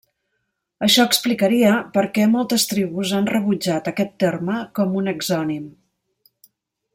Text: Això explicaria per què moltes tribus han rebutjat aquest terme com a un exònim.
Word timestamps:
Això 0.85 1.03
explicaria 1.09 1.73
per 1.97 2.03
què 2.15 2.25
moltes 2.31 2.65
tribus 2.71 3.11
han 3.19 3.29
rebutjat 3.33 3.91
aquest 3.93 4.17
terme 4.25 4.57
com 4.81 4.97
a 4.97 5.01
un 5.03 5.13
exònim. 5.13 5.69